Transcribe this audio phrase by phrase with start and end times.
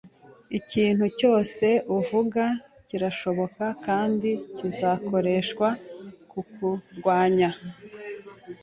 [0.59, 1.65] Ikintu cyose
[1.97, 2.43] uvuga
[2.87, 5.67] kirashobora kandi kizakoreshwa
[6.31, 7.49] kukurwanya